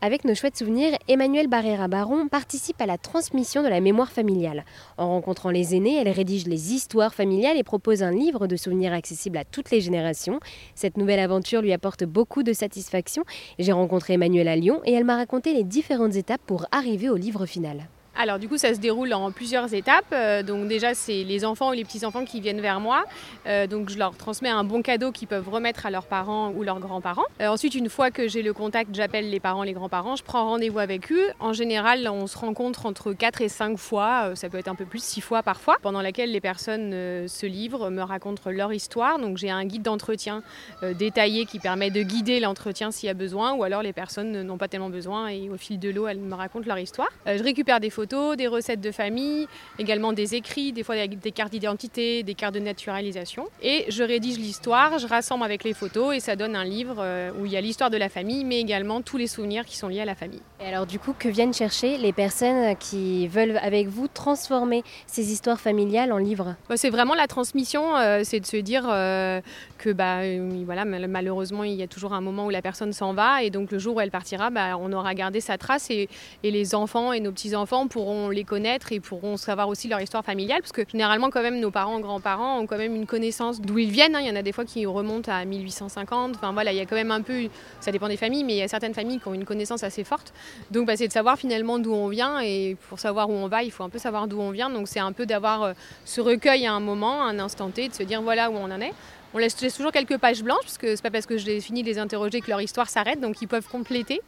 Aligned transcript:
Avec 0.00 0.24
nos 0.24 0.36
chouettes 0.36 0.56
souvenirs, 0.56 0.96
Emmanuel 1.08 1.48
Barrera-Baron 1.48 2.28
participe 2.28 2.80
à 2.80 2.86
la 2.86 2.98
transmission 2.98 3.64
de 3.64 3.68
la 3.68 3.80
mémoire 3.80 4.12
familiale. 4.12 4.64
En 4.96 5.08
rencontrant 5.08 5.50
les 5.50 5.74
aînés, 5.74 5.96
elle 5.96 6.08
rédige 6.08 6.46
les 6.46 6.72
histoires 6.72 7.12
familiales 7.12 7.56
et 7.56 7.64
propose 7.64 8.04
un 8.04 8.12
livre 8.12 8.46
de 8.46 8.54
souvenirs 8.54 8.92
accessible 8.92 9.38
à 9.38 9.44
toutes 9.44 9.72
les 9.72 9.80
générations. 9.80 10.38
Cette 10.76 10.98
nouvelle 10.98 11.18
aventure 11.18 11.62
lui 11.62 11.72
apporte 11.72 12.04
beaucoup 12.04 12.44
de 12.44 12.52
satisfaction. 12.52 13.24
J'ai 13.58 13.72
rencontré 13.72 14.12
Emmanuel 14.12 14.46
à 14.46 14.54
Lyon 14.54 14.80
et 14.84 14.92
elle 14.92 15.04
m'a 15.04 15.16
raconté 15.16 15.52
les 15.52 15.64
différentes 15.64 16.14
étapes 16.14 16.42
pour 16.46 16.66
arriver 16.70 17.10
au 17.10 17.16
livre 17.16 17.44
final. 17.44 17.88
Alors 18.20 18.40
du 18.40 18.48
coup, 18.48 18.58
ça 18.58 18.74
se 18.74 18.80
déroule 18.80 19.14
en 19.14 19.30
plusieurs 19.30 19.72
étapes. 19.74 20.12
Euh, 20.12 20.42
donc 20.42 20.66
déjà, 20.66 20.92
c'est 20.92 21.22
les 21.22 21.44
enfants 21.44 21.70
ou 21.70 21.72
les 21.72 21.84
petits-enfants 21.84 22.24
qui 22.24 22.40
viennent 22.40 22.60
vers 22.60 22.80
moi. 22.80 23.04
Euh, 23.46 23.68
donc 23.68 23.90
je 23.90 23.96
leur 23.96 24.16
transmets 24.16 24.48
un 24.48 24.64
bon 24.64 24.82
cadeau 24.82 25.12
qu'ils 25.12 25.28
peuvent 25.28 25.48
remettre 25.48 25.86
à 25.86 25.90
leurs 25.92 26.06
parents 26.06 26.50
ou 26.50 26.64
leurs 26.64 26.80
grands-parents. 26.80 27.26
Euh, 27.40 27.46
ensuite, 27.46 27.76
une 27.76 27.88
fois 27.88 28.10
que 28.10 28.26
j'ai 28.26 28.42
le 28.42 28.52
contact, 28.52 28.92
j'appelle 28.92 29.30
les 29.30 29.38
parents, 29.38 29.62
les 29.62 29.72
grands-parents, 29.72 30.16
je 30.16 30.24
prends 30.24 30.46
rendez-vous 30.46 30.80
avec 30.80 31.12
eux. 31.12 31.28
En 31.38 31.52
général, 31.52 32.08
on 32.12 32.26
se 32.26 32.36
rencontre 32.36 32.86
entre 32.86 33.12
4 33.12 33.40
et 33.40 33.48
5 33.48 33.78
fois, 33.78 34.32
ça 34.34 34.48
peut 34.48 34.58
être 34.58 34.66
un 34.66 34.74
peu 34.74 34.84
plus, 34.84 35.00
6 35.00 35.20
fois 35.20 35.44
parfois, 35.44 35.76
pendant 35.80 36.02
laquelle 36.02 36.32
les 36.32 36.40
personnes 36.40 36.90
se 37.28 37.46
livrent, 37.46 37.88
me 37.88 38.02
racontent 38.02 38.50
leur 38.50 38.72
histoire. 38.72 39.20
Donc 39.20 39.36
j'ai 39.36 39.50
un 39.50 39.64
guide 39.64 39.82
d'entretien 39.82 40.42
détaillé 40.82 41.46
qui 41.46 41.60
permet 41.60 41.90
de 41.90 42.02
guider 42.02 42.40
l'entretien 42.40 42.90
s'il 42.90 43.06
y 43.06 43.10
a 43.10 43.14
besoin, 43.14 43.52
ou 43.52 43.62
alors 43.62 43.82
les 43.82 43.92
personnes 43.92 44.42
n'ont 44.42 44.58
pas 44.58 44.66
tellement 44.66 44.90
besoin 44.90 45.28
et 45.28 45.48
au 45.48 45.56
fil 45.56 45.78
de 45.78 45.88
l'eau, 45.88 46.08
elles 46.08 46.18
me 46.18 46.34
racontent 46.34 46.66
leur 46.66 46.78
histoire. 46.78 47.08
je 47.26 47.42
récupère 47.42 47.78
des 47.78 47.90
photos 47.90 48.07
des 48.36 48.46
recettes 48.46 48.80
de 48.80 48.90
famille, 48.90 49.46
également 49.78 50.12
des 50.12 50.34
écrits, 50.34 50.72
des 50.72 50.82
fois 50.82 51.06
des 51.06 51.32
cartes 51.32 51.52
d'identité, 51.52 52.22
des 52.22 52.34
cartes 52.34 52.54
de 52.54 52.60
naturalisation. 52.60 53.48
Et 53.62 53.84
je 53.88 54.02
rédige 54.02 54.38
l'histoire, 54.38 54.98
je 54.98 55.06
rassemble 55.06 55.44
avec 55.44 55.64
les 55.64 55.74
photos 55.74 56.16
et 56.16 56.20
ça 56.20 56.36
donne 56.36 56.56
un 56.56 56.64
livre 56.64 56.96
euh, 56.98 57.30
où 57.38 57.46
il 57.46 57.52
y 57.52 57.56
a 57.56 57.60
l'histoire 57.60 57.90
de 57.90 57.96
la 57.96 58.08
famille, 58.08 58.44
mais 58.44 58.60
également 58.60 59.02
tous 59.02 59.16
les 59.16 59.26
souvenirs 59.26 59.64
qui 59.64 59.76
sont 59.76 59.88
liés 59.88 60.00
à 60.00 60.04
la 60.04 60.14
famille. 60.14 60.42
Et 60.60 60.66
alors 60.66 60.86
du 60.86 60.98
coup, 60.98 61.14
que 61.16 61.28
viennent 61.28 61.54
chercher 61.54 61.98
les 61.98 62.12
personnes 62.12 62.76
qui 62.78 63.28
veulent 63.28 63.58
avec 63.62 63.86
vous 63.86 64.08
transformer 64.08 64.82
ces 65.06 65.30
histoires 65.30 65.60
familiales 65.60 66.10
en 66.10 66.18
livres? 66.18 66.56
Bah, 66.68 66.76
C'est 66.76 66.90
vraiment 66.90 67.14
la 67.14 67.28
transmission, 67.28 67.96
euh, 67.96 68.22
c'est 68.24 68.40
de 68.40 68.46
se 68.46 68.56
dire 68.56 68.84
euh, 68.90 69.40
que 69.78 69.90
bah, 69.90 70.22
voilà, 70.64 70.84
malheureusement, 70.84 71.62
il 71.62 71.74
y 71.74 71.82
a 71.84 71.86
toujours 71.86 72.12
un 72.12 72.20
moment 72.20 72.46
où 72.46 72.50
la 72.50 72.60
personne 72.60 72.92
s'en 72.92 73.14
va 73.14 73.44
et 73.44 73.50
donc 73.50 73.70
le 73.70 73.78
jour 73.78 73.96
où 73.96 74.00
elle 74.00 74.10
partira, 74.10 74.50
bah, 74.50 74.76
on 74.80 74.92
aura 74.92 75.14
gardé 75.14 75.40
sa 75.40 75.58
trace 75.58 75.90
et, 75.90 76.08
et 76.42 76.50
les 76.50 76.74
enfants 76.74 77.12
et 77.12 77.20
nos 77.20 77.30
petits-enfants 77.30 77.86
pourront 77.86 78.28
les 78.30 78.42
connaître 78.42 78.90
et 78.90 78.98
pourront 78.98 79.36
savoir 79.36 79.68
aussi 79.68 79.86
leur 79.86 80.00
histoire 80.00 80.24
familiale, 80.24 80.60
parce 80.60 80.72
que 80.72 80.82
généralement 80.90 81.30
quand 81.30 81.42
même 81.42 81.60
nos 81.60 81.70
parents, 81.70 82.00
grands-parents 82.00 82.58
ont 82.58 82.66
quand 82.66 82.78
même 82.78 82.96
une 82.96 83.06
connaissance 83.06 83.60
d'où 83.60 83.78
ils 83.78 83.92
viennent. 83.92 84.16
Hein. 84.16 84.22
Il 84.22 84.26
y 84.26 84.30
en 84.32 84.36
a 84.36 84.42
des 84.42 84.52
fois 84.52 84.64
qui 84.64 84.84
remontent 84.86 85.30
à 85.30 85.44
1850. 85.44 86.34
Enfin 86.34 86.52
voilà, 86.52 86.72
il 86.72 86.78
y 86.78 86.80
a 86.80 86.86
quand 86.86 86.96
même 86.96 87.12
un 87.12 87.22
peu, 87.22 87.48
ça 87.78 87.92
dépend 87.92 88.08
des 88.08 88.16
familles, 88.16 88.42
mais 88.42 88.54
il 88.54 88.58
y 88.58 88.62
a 88.62 88.68
certaines 88.68 88.94
familles 88.94 89.20
qui 89.20 89.28
ont 89.28 89.34
une 89.34 89.44
connaissance 89.44 89.84
assez 89.84 90.02
forte. 90.02 90.32
Donc 90.70 90.86
bah, 90.86 90.96
c'est 90.96 91.08
de 91.08 91.12
savoir 91.12 91.38
finalement 91.38 91.78
d'où 91.78 91.92
on 91.92 92.08
vient 92.08 92.40
et 92.40 92.76
pour 92.88 92.98
savoir 92.98 93.30
où 93.30 93.32
on 93.32 93.48
va, 93.48 93.62
il 93.62 93.70
faut 93.70 93.84
un 93.84 93.88
peu 93.88 93.98
savoir 93.98 94.28
d'où 94.28 94.40
on 94.40 94.50
vient. 94.50 94.70
Donc 94.70 94.88
c'est 94.88 95.00
un 95.00 95.12
peu 95.12 95.26
d'avoir 95.26 95.62
euh, 95.62 95.72
ce 96.04 96.20
recueil 96.20 96.66
à 96.66 96.72
un 96.72 96.80
moment, 96.80 97.22
un 97.22 97.38
instant 97.38 97.70
T, 97.70 97.88
de 97.88 97.94
se 97.94 98.02
dire 98.02 98.22
voilà 98.22 98.50
où 98.50 98.54
on 98.54 98.70
en 98.70 98.80
est. 98.80 98.92
On 99.34 99.38
laisse, 99.38 99.54
toujours 99.56 99.92
quelques 99.92 100.16
pages 100.16 100.42
blanches, 100.42 100.62
parce 100.62 100.78
que 100.78 100.96
c'est 100.96 101.02
pas 101.02 101.10
parce 101.10 101.26
que 101.26 101.36
j'ai 101.36 101.60
fini 101.60 101.82
de 101.82 101.86
les 101.86 101.98
interroger 101.98 102.40
que 102.40 102.48
leur 102.48 102.62
histoire 102.62 102.88
s'arrête, 102.88 103.20
donc 103.20 103.42
ils 103.42 103.46
peuvent 103.46 103.68
compléter. 103.68 104.22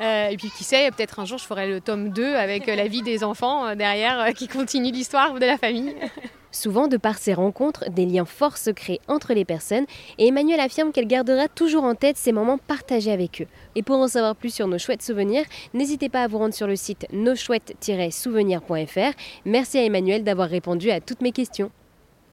Euh, 0.00 0.28
et 0.28 0.36
puis 0.36 0.50
qui 0.50 0.64
sait, 0.64 0.90
peut-être 0.90 1.18
un 1.18 1.24
jour 1.24 1.38
je 1.38 1.46
ferai 1.46 1.66
le 1.66 1.80
tome 1.80 2.10
2 2.10 2.34
avec 2.34 2.68
euh, 2.68 2.76
la 2.76 2.86
vie 2.86 3.00
des 3.00 3.24
enfants 3.24 3.74
derrière 3.74 4.34
qui 4.34 4.46
continue 4.46 4.92
l'histoire 4.92 5.32
de 5.34 5.46
la 5.46 5.56
famille. 5.56 5.94
Souvent, 6.54 6.86
de 6.86 6.96
par 6.96 7.18
ces 7.18 7.34
rencontres, 7.34 7.90
des 7.90 8.06
liens 8.06 8.24
forts 8.24 8.58
se 8.58 8.70
créent 8.70 9.00
entre 9.08 9.34
les 9.34 9.44
personnes 9.44 9.86
et 10.18 10.28
Emmanuel 10.28 10.60
affirme 10.60 10.92
qu'elle 10.92 11.08
gardera 11.08 11.48
toujours 11.48 11.82
en 11.82 11.96
tête 11.96 12.16
ces 12.16 12.30
moments 12.30 12.58
partagés 12.58 13.10
avec 13.10 13.42
eux. 13.42 13.48
Et 13.74 13.82
pour 13.82 13.96
en 13.96 14.06
savoir 14.06 14.36
plus 14.36 14.54
sur 14.54 14.68
nos 14.68 14.78
chouettes 14.78 15.02
souvenirs, 15.02 15.46
n'hésitez 15.74 16.08
pas 16.08 16.22
à 16.22 16.28
vous 16.28 16.38
rendre 16.38 16.54
sur 16.54 16.68
le 16.68 16.76
site 16.76 17.08
noschouettes-souvenirs.fr. 17.12 19.16
Merci 19.44 19.78
à 19.78 19.84
Emmanuel 19.84 20.22
d'avoir 20.22 20.48
répondu 20.48 20.92
à 20.92 21.00
toutes 21.00 21.22
mes 21.22 21.32
questions. 21.32 21.72